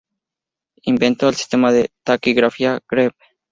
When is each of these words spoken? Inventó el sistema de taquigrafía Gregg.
Inventó 0.81 1.29
el 1.29 1.35
sistema 1.35 1.71
de 1.71 1.91
taquigrafía 2.03 2.79
Gregg. 2.89 3.13